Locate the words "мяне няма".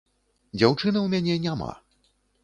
1.15-1.69